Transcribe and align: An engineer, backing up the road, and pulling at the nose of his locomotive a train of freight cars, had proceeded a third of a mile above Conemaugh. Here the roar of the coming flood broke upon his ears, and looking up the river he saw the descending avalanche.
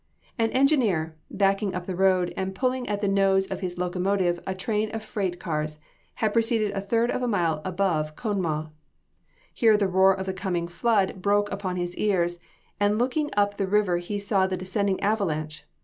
An 0.39 0.49
engineer, 0.53 1.15
backing 1.29 1.75
up 1.75 1.85
the 1.85 1.95
road, 1.95 2.33
and 2.35 2.55
pulling 2.55 2.89
at 2.89 3.01
the 3.01 3.07
nose 3.07 3.45
of 3.51 3.59
his 3.59 3.77
locomotive 3.77 4.39
a 4.47 4.55
train 4.55 4.89
of 4.95 5.03
freight 5.05 5.39
cars, 5.39 5.79
had 6.15 6.33
proceeded 6.33 6.71
a 6.71 6.81
third 6.81 7.11
of 7.11 7.21
a 7.21 7.27
mile 7.27 7.61
above 7.63 8.15
Conemaugh. 8.15 8.69
Here 9.53 9.77
the 9.77 9.87
roar 9.87 10.15
of 10.17 10.25
the 10.25 10.33
coming 10.33 10.67
flood 10.67 11.21
broke 11.21 11.51
upon 11.51 11.75
his 11.75 11.95
ears, 11.97 12.39
and 12.79 12.97
looking 12.97 13.29
up 13.37 13.57
the 13.57 13.67
river 13.67 13.99
he 13.99 14.17
saw 14.17 14.47
the 14.47 14.57
descending 14.57 14.99
avalanche. 15.01 15.65